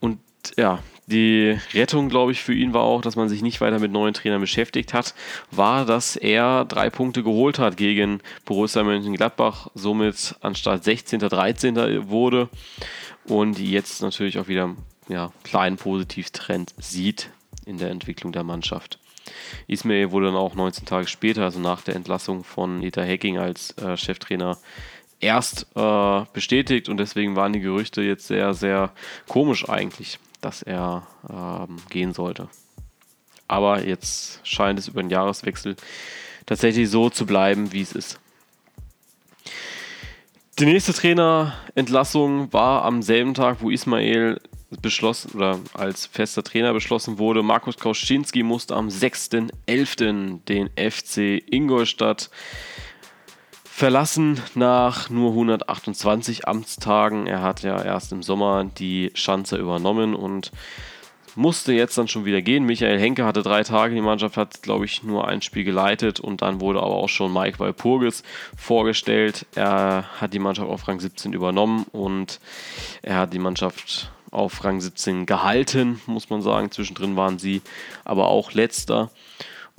[0.00, 0.18] Und
[0.56, 3.92] ja, die Rettung, glaube ich, für ihn war auch, dass man sich nicht weiter mit
[3.92, 5.14] neuen Trainern beschäftigt hat,
[5.50, 11.20] war, dass er drei Punkte geholt hat gegen Borussia Mönchengladbach, somit anstatt 16.
[11.20, 12.08] 13.
[12.08, 12.48] wurde
[13.24, 14.74] und jetzt natürlich auch wieder
[15.10, 17.30] ja, kleinen Positivtrend sieht
[17.66, 18.98] in der Entwicklung der Mannschaft.
[19.66, 23.76] Ismail wurde dann auch 19 Tage später, also nach der Entlassung von Nita Hacking als
[23.78, 24.58] äh, Cheftrainer,
[25.20, 28.92] erst äh, bestätigt und deswegen waren die Gerüchte jetzt sehr, sehr
[29.28, 32.48] komisch eigentlich, dass er ähm, gehen sollte.
[33.46, 35.76] Aber jetzt scheint es über den Jahreswechsel
[36.46, 38.18] tatsächlich so zu bleiben, wie es ist.
[40.58, 44.40] Die nächste Trainerentlassung war am selben Tag, wo Ismail
[44.82, 47.42] beschlossen oder als fester Trainer beschlossen wurde.
[47.42, 50.44] Markus Kauschinski musste am 6.11.
[50.44, 52.30] den FC Ingolstadt
[53.64, 57.26] verlassen nach nur 128 Amtstagen.
[57.26, 60.52] Er hat ja erst im Sommer die Schanze übernommen und
[61.34, 62.64] musste jetzt dann schon wieder gehen.
[62.64, 66.42] Michael Henke hatte drei Tage, die Mannschaft hat, glaube ich, nur ein Spiel geleitet und
[66.42, 68.22] dann wurde aber auch schon Mike Walpurgis
[68.56, 69.46] vorgestellt.
[69.54, 72.40] Er hat die Mannschaft auf Rang 17 übernommen und
[73.02, 76.70] er hat die Mannschaft auf Rang 17 gehalten, muss man sagen.
[76.70, 77.62] Zwischendrin waren sie
[78.04, 79.10] aber auch letzter.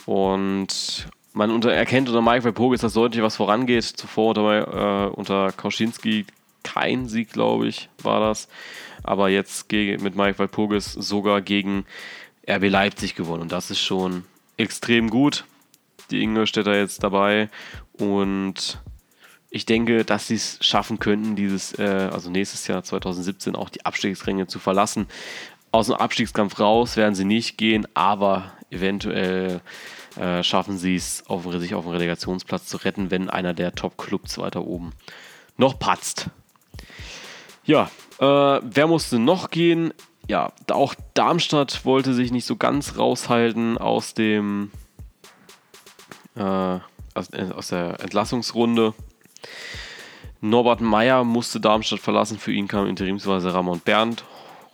[0.06, 3.84] Und man unter, erkennt unter Mike Walpurgis, dass deutlich was vorangeht.
[3.84, 6.26] Zuvor unter, äh, unter Kauschinski
[6.64, 8.48] kein Sieg, glaube ich, war das.
[9.04, 11.86] Aber jetzt gegen, mit Mike Walpurgis sogar gegen
[12.48, 13.44] RB Leipzig gewonnen.
[13.44, 14.26] Und das ist schon
[14.58, 15.46] extrem gut.
[16.12, 17.50] Die Ingolstädter jetzt dabei.
[17.94, 18.80] Und
[19.54, 23.86] ich denke, dass sie es schaffen könnten, dieses, äh, also nächstes Jahr 2017 auch die
[23.86, 25.08] Abstiegsränge zu verlassen.
[25.72, 29.60] Aus dem Abstiegskampf raus werden sie nicht gehen, aber eventuell
[30.18, 34.38] äh, schaffen sie es, auf, sich auf den Relegationsplatz zu retten, wenn einer der Top-Clubs
[34.38, 34.94] weiter oben
[35.58, 36.30] noch patzt.
[37.66, 38.26] Ja, äh,
[38.64, 39.94] wer musste noch gehen?
[40.30, 44.72] Ja, auch Darmstadt wollte sich nicht so ganz raushalten aus dem
[46.36, 46.42] äh,
[47.14, 48.94] aus, äh, aus der Entlassungsrunde.
[50.42, 52.40] Norbert Meyer musste Darmstadt verlassen.
[52.40, 54.24] Für ihn kam interimsweise Ramon Bernd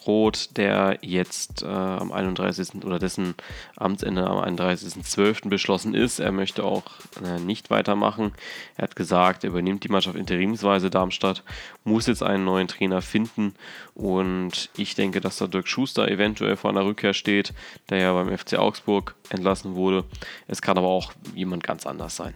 [0.08, 2.84] Roth, der jetzt äh, am 31.
[2.86, 3.36] oder dessen
[3.76, 5.50] Amtsende am 31.12.
[5.50, 6.20] beschlossen ist.
[6.20, 6.84] Er möchte auch
[7.24, 8.32] äh, nicht weitermachen.
[8.78, 11.44] Er hat gesagt, er übernimmt die Mannschaft interimsweise Darmstadt,
[11.84, 13.54] muss jetzt einen neuen Trainer finden
[13.94, 17.54] und ich denke, dass da Dirk Schuster eventuell vor einer Rückkehr steht,
[17.90, 20.06] der ja beim FC Augsburg entlassen wurde.
[20.48, 22.34] Es kann aber auch jemand ganz anders sein.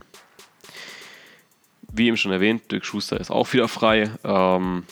[1.93, 4.09] Wie eben schon erwähnt, Dirk Schuster ist auch wieder frei.
[4.23, 4.83] Ähm,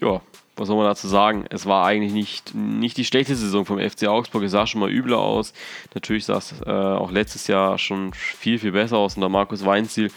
[0.00, 0.20] ja,
[0.56, 1.44] was soll man dazu sagen?
[1.50, 4.42] Es war eigentlich nicht, nicht die schlechte Saison vom FC Augsburg.
[4.44, 5.52] Es sah schon mal übler aus.
[5.94, 9.16] Natürlich sah es äh, auch letztes Jahr schon viel, viel besser aus.
[9.16, 10.10] Und da Markus Weinziel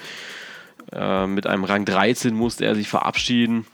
[0.93, 3.67] äh, mit einem Rang 13 musste er sich verabschieden.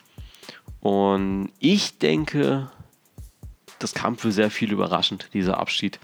[0.79, 2.71] Und ich denke,
[3.77, 5.99] das kam für sehr viel überraschend, dieser Abschied.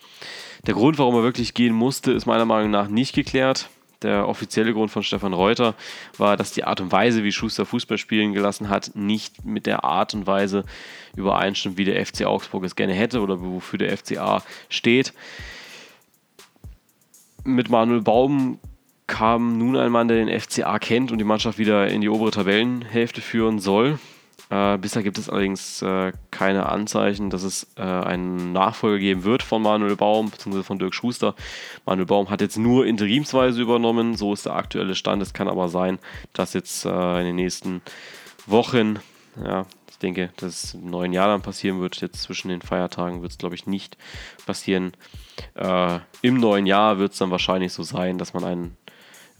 [0.67, 3.69] Der Grund, warum er wirklich gehen musste, ist meiner Meinung nach nicht geklärt.
[4.01, 5.75] Der offizielle Grund von Stefan Reuter
[6.17, 9.83] war, dass die Art und Weise, wie Schuster Fußball spielen gelassen hat, nicht mit der
[9.83, 10.65] Art und Weise
[11.15, 15.13] übereinstimmt, wie der FC Augsburg es gerne hätte oder wofür der FCA steht.
[17.43, 18.59] Mit Manuel Baum
[19.05, 22.31] kam nun ein Mann, der den FCA kennt und die Mannschaft wieder in die obere
[22.31, 23.99] Tabellenhälfte führen soll.
[24.51, 29.43] Äh, bisher gibt es allerdings äh, keine Anzeichen, dass es äh, einen Nachfolger geben wird
[29.43, 30.63] von Manuel Baum bzw.
[30.63, 31.35] von Dirk Schuster.
[31.85, 35.21] Manuel Baum hat jetzt nur interimsweise übernommen, so ist der aktuelle Stand.
[35.21, 35.99] Es kann aber sein,
[36.33, 37.81] dass jetzt äh, in den nächsten
[38.45, 38.99] Wochen,
[39.41, 42.01] ja, ich denke, dass es im neuen Jahr dann passieren wird.
[42.01, 43.95] Jetzt zwischen den Feiertagen wird es, glaube ich, nicht
[44.45, 44.91] passieren.
[45.55, 48.77] Äh, Im neuen Jahr wird es dann wahrscheinlich so sein, dass man einen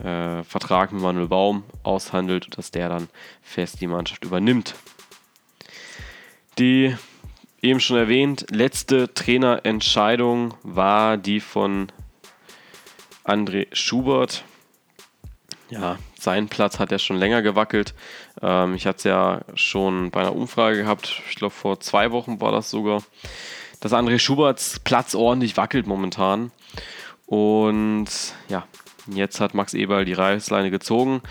[0.02, 3.10] äh, Vertrag mit Manuel Baum aushandelt dass der dann
[3.41, 4.76] fest die Mannschaft übernimmt.
[6.62, 6.95] Die
[7.63, 11.88] eben schon erwähnt, letzte Trainerentscheidung war die von
[13.24, 14.43] André Schubert.
[15.71, 17.95] Ja, sein Platz hat ja schon länger gewackelt.
[18.43, 22.39] Ähm, ich hatte es ja schon bei einer Umfrage gehabt, ich glaube vor zwei Wochen
[22.41, 23.02] war das sogar,
[23.80, 26.52] dass André Schuberts Platz ordentlich wackelt momentan.
[27.26, 28.06] Und
[28.50, 28.67] ja,
[29.08, 31.24] jetzt hat Max Eberl die Reißleine gezogen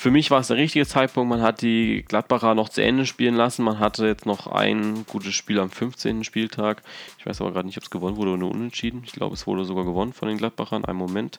[0.00, 1.28] für mich war es der richtige Zeitpunkt.
[1.28, 3.64] Man hat die Gladbacher noch zu Ende spielen lassen.
[3.64, 6.24] Man hatte jetzt noch ein gutes Spiel am 15.
[6.24, 6.82] Spieltag.
[7.18, 9.02] Ich weiß aber gerade nicht, ob es gewonnen wurde oder nur unentschieden.
[9.04, 10.86] Ich glaube, es wurde sogar gewonnen von den Gladbachern.
[10.86, 11.38] Ein Moment.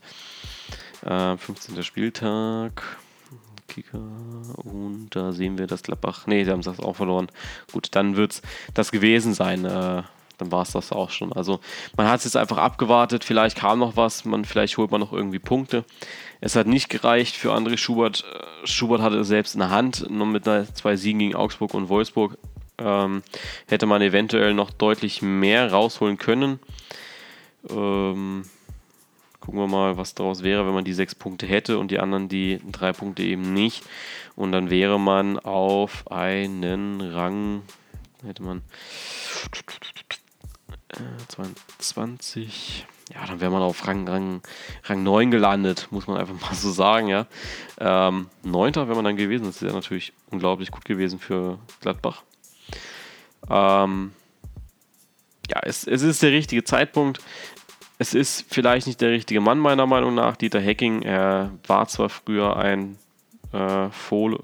[1.03, 1.81] Äh, 15.
[1.81, 2.83] Spieltag.
[3.67, 3.97] Kicker.
[4.57, 6.27] Und da sehen wir das Gladbach.
[6.27, 7.29] Ne, sie haben es auch verloren.
[7.71, 8.41] Gut, dann wird es
[8.75, 9.65] das gewesen sein.
[9.65, 10.03] Äh,
[10.41, 11.31] dann war es das auch schon.
[11.31, 11.59] Also
[11.95, 15.13] man hat es jetzt einfach abgewartet, vielleicht kam noch was, man, vielleicht holt man noch
[15.13, 15.85] irgendwie Punkte.
[16.41, 18.23] Es hat nicht gereicht für André Schubert.
[18.23, 21.87] Äh, Schubert hatte es selbst in der Hand, nur mit zwei Siegen gegen Augsburg und
[21.89, 22.37] Wolfsburg
[22.79, 23.21] ähm,
[23.67, 26.59] hätte man eventuell noch deutlich mehr rausholen können.
[27.69, 28.43] Ähm,
[29.39, 32.29] gucken wir mal, was daraus wäre, wenn man die sechs Punkte hätte und die anderen
[32.29, 33.83] die drei Punkte eben nicht.
[34.35, 37.61] Und dann wäre man auf einen Rang,
[38.23, 38.63] hätte man
[41.27, 42.85] 22.
[43.13, 44.41] Ja, dann wäre man auf Rang, Rang,
[44.83, 47.27] Rang 9 gelandet, muss man einfach mal so sagen, ja.
[47.79, 48.75] Ähm, 9.
[48.75, 52.23] wäre man dann gewesen, das wäre natürlich unglaublich gut gewesen für Gladbach.
[53.49, 54.13] Ähm,
[55.49, 57.19] ja, es, es ist der richtige Zeitpunkt.
[57.97, 60.35] Es ist vielleicht nicht der richtige Mann, meiner Meinung nach.
[60.37, 62.97] Dieter Hecking, er war zwar früher ein
[63.51, 64.39] äh, Fohle,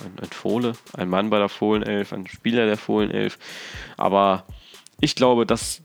[0.00, 3.38] ein, ein Fohle, ein Mann bei der Fohlenelf, ein Spieler der Fohlenelf,
[3.96, 4.44] aber
[5.00, 5.82] ich glaube, dass,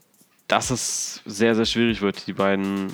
[0.51, 2.93] dass es sehr, sehr schwierig wird, die beiden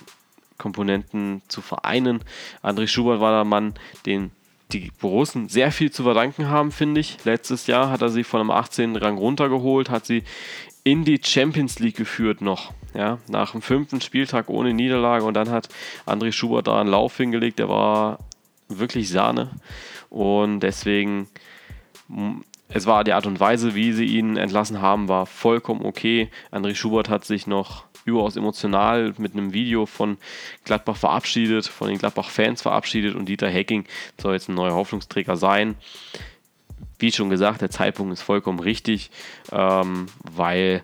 [0.60, 2.24] Komponenten zu vereinen.
[2.62, 3.74] André Schubert war der Mann,
[4.06, 4.32] den
[4.72, 7.24] die Borussen sehr viel zu verdanken haben, finde ich.
[7.24, 8.96] Letztes Jahr hat er sie von einem 18.
[8.98, 10.24] Rang runtergeholt, hat sie
[10.84, 12.74] in die Champions League geführt noch.
[12.94, 15.70] Ja, nach dem fünften Spieltag ohne Niederlage und dann hat
[16.06, 18.20] André Schubert da einen Lauf hingelegt, der war
[18.68, 19.52] wirklich Sahne
[20.10, 21.28] und deswegen
[22.70, 26.30] es war die Art und Weise, wie sie ihn entlassen haben, war vollkommen okay.
[26.52, 30.18] André Schubert hat sich noch überaus emotional mit einem Video von
[30.64, 33.86] Gladbach verabschiedet, von den Gladbach-Fans verabschiedet und Dieter Hecking
[34.20, 35.76] soll jetzt ein neuer Hoffnungsträger sein.
[37.00, 39.12] Wie schon gesagt, der Zeitpunkt ist vollkommen richtig,
[39.52, 40.84] ähm, weil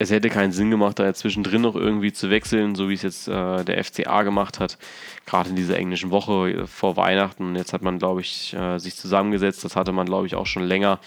[0.00, 3.28] es hätte keinen Sinn gemacht, da zwischendrin noch irgendwie zu wechseln, so wie es jetzt
[3.28, 4.78] äh, der FCA gemacht hat,
[5.26, 7.54] gerade in dieser englischen Woche äh, vor Weihnachten.
[7.54, 9.62] Jetzt hat man, glaube ich, äh, sich zusammengesetzt.
[9.62, 11.00] Das hatte man, glaube ich, auch schon länger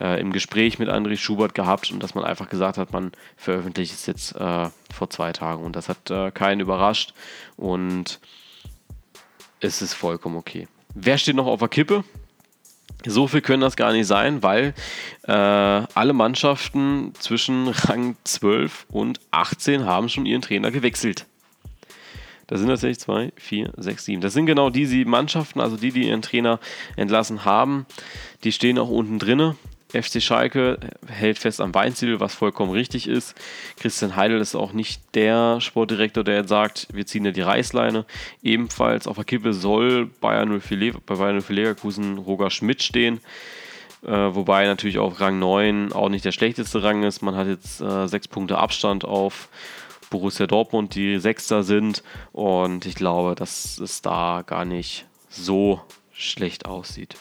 [0.00, 3.92] äh, im Gespräch mit André Schubert gehabt und dass man einfach gesagt hat, man veröffentlicht
[3.92, 5.62] es jetzt äh, vor zwei Tagen.
[5.62, 7.12] Und das hat äh, keinen überrascht
[7.58, 8.18] und
[9.60, 10.68] es ist vollkommen okay.
[10.94, 12.02] Wer steht noch auf der Kippe?
[13.06, 14.74] So viel können das gar nicht sein, weil
[15.26, 21.26] äh, alle Mannschaften zwischen Rang 12 und 18 haben schon ihren Trainer gewechselt.
[22.46, 24.20] Da sind tatsächlich 2, 4, 6, 7.
[24.20, 26.60] Das sind genau die sieben Mannschaften, also die, die ihren Trainer
[26.96, 27.86] entlassen haben.
[28.44, 29.56] Die stehen auch unten drinne.
[29.92, 33.34] FC Schalke hält fest am Weinziel, was vollkommen richtig ist.
[33.78, 38.04] Christian Heidel ist auch nicht der Sportdirektor, der jetzt sagt, wir ziehen ja die Reißleine.
[38.42, 43.20] Ebenfalls auf der Kippe soll Bayern 04, bei Bayern 04 Leverkusen Roger Schmidt stehen.
[44.04, 47.22] Äh, wobei natürlich auch Rang 9 auch nicht der schlechteste Rang ist.
[47.22, 49.48] Man hat jetzt äh, sechs Punkte Abstand auf
[50.10, 52.02] Borussia Dortmund, die Sechster sind.
[52.32, 55.80] Und ich glaube, dass es da gar nicht so
[56.12, 57.16] schlecht aussieht.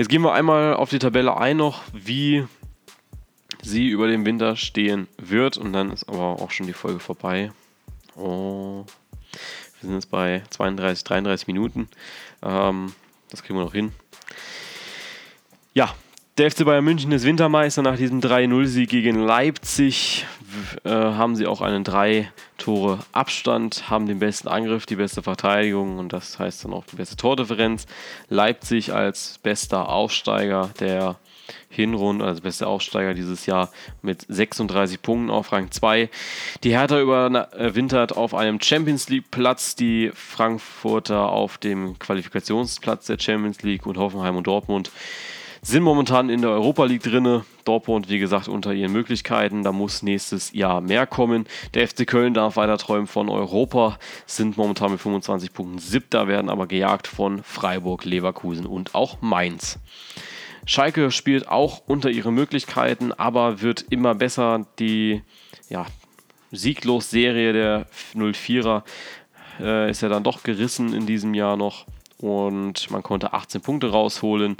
[0.00, 2.46] Jetzt gehen wir einmal auf die Tabelle ein noch, wie
[3.60, 5.58] sie über den Winter stehen wird.
[5.58, 7.52] Und dann ist aber auch schon die Folge vorbei.
[8.16, 8.86] Oh,
[9.32, 11.86] wir sind jetzt bei 32, 33 Minuten.
[12.42, 12.94] Ähm,
[13.28, 13.92] das kriegen wir noch hin.
[15.74, 15.94] Ja,
[16.40, 20.24] der FC Bayern München ist Wintermeister nach diesem 3-0-Sieg gegen Leipzig
[20.84, 25.98] äh, haben sie auch einen drei Tore Abstand, haben den besten Angriff, die beste Verteidigung
[25.98, 27.84] und das heißt dann auch die beste Tordifferenz.
[28.30, 31.16] Leipzig als bester Aufsteiger der
[31.68, 36.08] Hinrunde, also bester Aufsteiger dieses Jahr mit 36 Punkten auf Rang 2.
[36.64, 43.60] Die Hertha überwintert auf einem Champions League Platz, die Frankfurter auf dem Qualifikationsplatz der Champions
[43.60, 44.90] League und Hoffenheim und Dortmund
[45.62, 47.42] sind momentan in der Europa League drin.
[47.64, 49.62] Dortmund, wie gesagt, unter ihren Möglichkeiten.
[49.62, 51.46] Da muss nächstes Jahr mehr kommen.
[51.74, 56.48] Der FC Köln darf weiter träumen von Europa, sind momentan mit 25 Punkten siebter, werden
[56.48, 59.78] aber gejagt von Freiburg, Leverkusen und auch Mainz.
[60.66, 64.66] Schalke spielt auch unter ihren Möglichkeiten, aber wird immer besser.
[64.78, 65.22] Die
[65.68, 65.86] ja,
[66.52, 68.82] Sieglos-Serie der 04er
[69.60, 71.86] äh, ist ja dann doch gerissen in diesem Jahr noch
[72.18, 74.56] und man konnte 18 Punkte rausholen.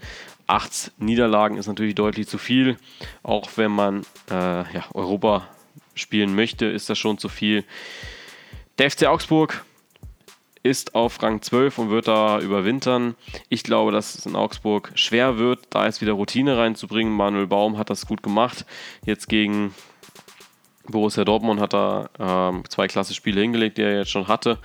[0.50, 2.76] Acht Niederlagen ist natürlich deutlich zu viel.
[3.22, 5.46] Auch wenn man äh, ja, Europa
[5.94, 7.64] spielen möchte, ist das schon zu viel.
[8.76, 9.64] Der FC Augsburg
[10.64, 13.14] ist auf Rang 12 und wird da überwintern.
[13.48, 17.12] Ich glaube, dass es in Augsburg schwer wird, da jetzt wieder Routine reinzubringen.
[17.12, 18.66] Manuel Baum hat das gut gemacht.
[19.06, 19.72] Jetzt gegen
[20.88, 24.58] Borussia Dortmund hat er ähm, zwei klasse Spiele hingelegt, die er jetzt schon hatte.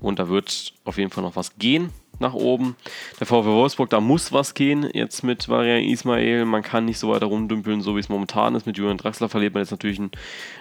[0.00, 2.76] Und da wird auf jeden Fall noch was gehen nach oben.
[3.20, 6.44] Der VfW Wolfsburg, da muss was gehen jetzt mit Varian Ismail.
[6.44, 8.66] Man kann nicht so weiter rumdümpeln, so wie es momentan ist.
[8.66, 10.10] Mit Julian Draxler verliert man jetzt natürlich einen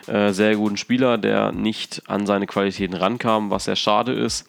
[0.07, 4.47] äh, sehr guten Spieler, der nicht an seine Qualitäten rankam, was sehr schade ist.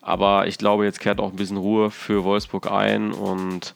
[0.00, 3.74] Aber ich glaube, jetzt kehrt auch ein bisschen Ruhe für Wolfsburg ein und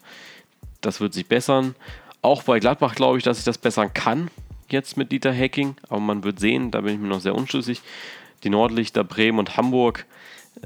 [0.81, 1.75] das wird sich bessern.
[2.21, 4.29] Auch bei Gladbach glaube ich, dass sich das bessern kann
[4.69, 7.81] jetzt mit Dieter Hacking, aber man wird sehen, da bin ich mir noch sehr unschlüssig.
[8.43, 10.05] Die Nordlichter Bremen und Hamburg,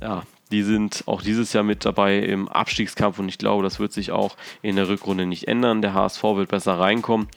[0.02, 3.93] ja, die sind auch dieses Jahr mit dabei im Abstiegskampf und ich glaube, das wird
[3.93, 5.82] sich auch in der Rückrunde nicht ändern.
[5.82, 7.28] Der HSV wird besser reinkommen,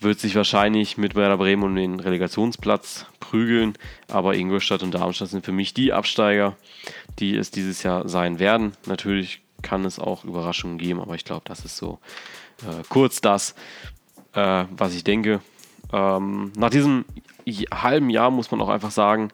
[0.00, 3.74] wird sich wahrscheinlich mit Werder Bremen um den Relegationsplatz prügeln,
[4.08, 6.56] aber Ingolstadt und Darmstadt sind für mich die Absteiger,
[7.18, 8.72] die es dieses Jahr sein werden.
[8.86, 11.98] Natürlich kann es auch Überraschungen geben, aber ich glaube, das ist so
[12.62, 13.54] äh, kurz das,
[14.34, 15.40] äh, was ich denke.
[15.92, 17.04] ähm, nach diesem
[17.72, 19.30] halben Jahr muss man auch einfach sagen,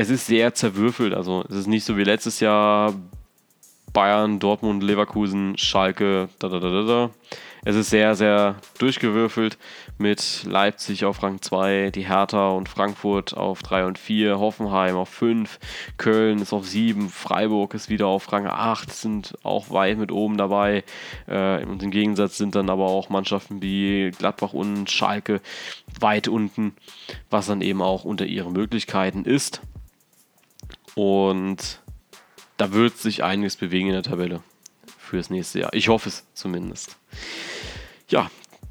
[0.00, 1.12] es ist sehr zerwürfelt.
[1.14, 2.94] Also es ist nicht so wie letztes Jahr
[3.92, 7.10] Bayern, Dortmund, Leverkusen, Schalke, da, da, da, da, da.
[7.62, 9.58] Es ist sehr, sehr durchgewürfelt
[9.98, 15.10] mit Leipzig auf Rang 2, die Hertha und Frankfurt auf 3 und 4, Hoffenheim auf
[15.10, 15.58] 5,
[15.98, 20.38] Köln ist auf 7, Freiburg ist wieder auf Rang 8, sind auch weit mit oben
[20.38, 20.84] dabei.
[21.26, 25.42] Äh, und im Gegensatz sind dann aber auch Mannschaften wie Gladbach und Schalke
[26.00, 26.72] weit unten,
[27.28, 29.60] was dann eben auch unter ihren Möglichkeiten ist.
[30.94, 31.80] Und
[32.56, 34.42] da wird sich einiges bewegen in der Tabelle
[34.98, 35.72] fürs nächste Jahr.
[35.72, 36.96] Ich hoffe es zumindest.
[38.08, 38.30] Ja,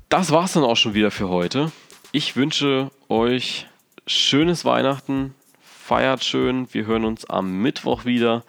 [0.10, 1.72] das war es dann auch schon wieder für heute.
[2.12, 3.68] Ich wünsche euch
[4.08, 5.36] schönes Weihnachten.
[5.62, 6.68] Feiert schön.
[6.74, 8.44] Wir hören uns am Mittwoch wieder.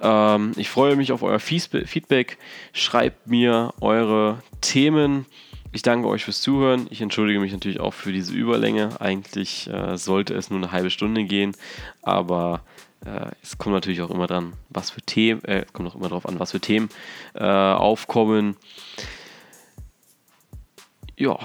[0.00, 2.38] Ähm, ich freue mich auf euer Feedback.
[2.72, 5.26] Schreibt mir eure Themen.
[5.72, 6.88] Ich danke euch fürs Zuhören.
[6.90, 9.00] Ich entschuldige mich natürlich auch für diese Überlänge.
[9.00, 11.54] Eigentlich äh, sollte es nur eine halbe Stunde gehen,
[12.02, 12.62] aber
[13.04, 16.26] äh, es kommt natürlich auch immer dran, was für Themen, äh, kommt auch immer darauf
[16.26, 16.88] an, was für Themen
[17.34, 18.56] äh, aufkommen.
[21.16, 21.38] Ja,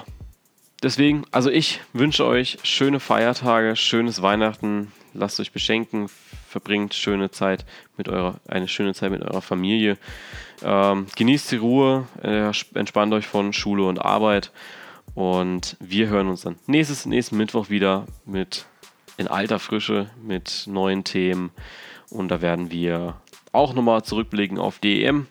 [0.81, 6.09] deswegen, also ich wünsche euch schöne Feiertage, schönes Weihnachten, lasst euch beschenken,
[6.47, 7.65] verbringt schöne Zeit
[7.97, 9.97] mit eurer, eine schöne Zeit mit eurer Familie.
[10.63, 14.51] Ähm, genießt die Ruhe, äh, entspannt euch von Schule und Arbeit
[15.15, 18.65] und wir hören uns dann nächstes, nächsten Mittwoch wieder mit
[19.17, 21.51] in alter Frische mit neuen Themen.
[22.09, 23.15] Und da werden wir
[23.51, 25.27] auch nochmal zurückblicken auf DEM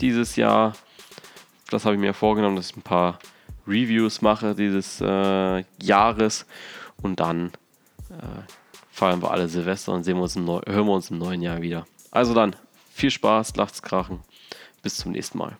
[0.00, 0.74] dieses Jahr.
[1.70, 3.18] Das habe ich mir vorgenommen, dass ich ein paar
[3.66, 6.46] Reviews mache dieses äh, Jahres.
[7.00, 7.52] Und dann
[8.10, 8.65] äh,
[8.96, 11.86] feiern wir alle Silvester und sehen wir uns hören wir uns im neuen Jahr wieder.
[12.10, 12.56] Also dann,
[12.94, 14.20] viel Spaß, lasst's krachen.
[14.82, 15.58] Bis zum nächsten Mal.